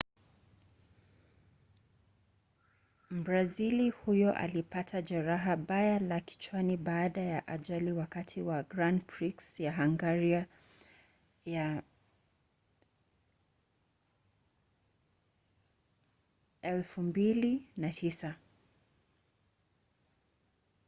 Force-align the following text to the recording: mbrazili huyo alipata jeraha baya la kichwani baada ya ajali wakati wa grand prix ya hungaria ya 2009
mbrazili 3.11 3.89
huyo 3.89 4.33
alipata 4.33 5.01
jeraha 5.01 5.55
baya 5.57 5.99
la 5.99 6.19
kichwani 6.21 6.77
baada 6.77 7.21
ya 7.21 7.47
ajali 7.47 7.91
wakati 7.91 8.41
wa 8.41 8.63
grand 8.63 9.01
prix 9.05 9.59
ya 9.59 9.73
hungaria 9.75 10.45
ya 11.45 11.81
2009 16.63 18.33